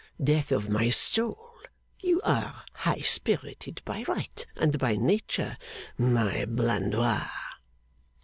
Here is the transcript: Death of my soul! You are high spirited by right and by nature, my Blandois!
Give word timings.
Death 0.23 0.51
of 0.51 0.67
my 0.67 0.89
soul! 0.89 1.47
You 1.99 2.21
are 2.23 2.63
high 2.73 3.01
spirited 3.01 3.83
by 3.85 4.03
right 4.07 4.47
and 4.55 4.79
by 4.79 4.95
nature, 4.95 5.59
my 5.95 6.43
Blandois! 6.45 7.29